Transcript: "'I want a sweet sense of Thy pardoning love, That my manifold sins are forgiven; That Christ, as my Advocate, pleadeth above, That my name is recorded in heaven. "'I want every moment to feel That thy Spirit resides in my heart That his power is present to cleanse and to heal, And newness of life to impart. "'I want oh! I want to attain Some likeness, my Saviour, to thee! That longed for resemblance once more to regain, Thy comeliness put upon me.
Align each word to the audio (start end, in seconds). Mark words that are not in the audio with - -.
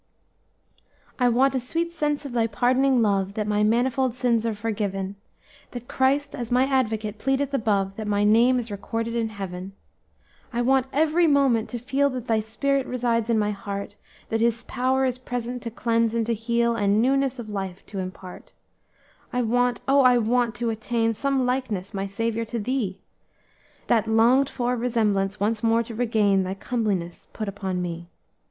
"'I 1.19 1.29
want 1.29 1.53
a 1.53 1.59
sweet 1.59 1.91
sense 1.91 2.25
of 2.25 2.31
Thy 2.31 2.47
pardoning 2.47 3.03
love, 3.03 3.35
That 3.35 3.45
my 3.45 3.61
manifold 3.61 4.15
sins 4.15 4.47
are 4.47 4.55
forgiven; 4.55 5.13
That 5.73 5.87
Christ, 5.87 6.33
as 6.33 6.49
my 6.49 6.65
Advocate, 6.65 7.19
pleadeth 7.19 7.53
above, 7.53 7.95
That 7.97 8.07
my 8.07 8.23
name 8.23 8.57
is 8.57 8.71
recorded 8.71 9.15
in 9.15 9.29
heaven. 9.29 9.73
"'I 10.53 10.61
want 10.63 10.87
every 10.91 11.27
moment 11.27 11.69
to 11.69 11.77
feel 11.77 12.09
That 12.09 12.25
thy 12.25 12.39
Spirit 12.39 12.87
resides 12.87 13.29
in 13.29 13.37
my 13.37 13.51
heart 13.51 13.95
That 14.29 14.41
his 14.41 14.63
power 14.63 15.05
is 15.05 15.19
present 15.19 15.61
to 15.61 15.69
cleanse 15.69 16.15
and 16.15 16.25
to 16.25 16.33
heal, 16.33 16.75
And 16.75 16.99
newness 16.99 17.37
of 17.37 17.49
life 17.51 17.85
to 17.85 17.99
impart. 17.99 18.53
"'I 19.31 19.43
want 19.43 19.81
oh! 19.87 20.01
I 20.01 20.17
want 20.17 20.55
to 20.55 20.71
attain 20.71 21.13
Some 21.13 21.45
likeness, 21.45 21.93
my 21.93 22.07
Saviour, 22.07 22.43
to 22.45 22.57
thee! 22.57 22.97
That 23.85 24.07
longed 24.07 24.49
for 24.49 24.75
resemblance 24.75 25.39
once 25.39 25.61
more 25.61 25.83
to 25.83 25.93
regain, 25.93 26.41
Thy 26.41 26.55
comeliness 26.55 27.27
put 27.33 27.47
upon 27.47 27.83
me. 27.83 28.07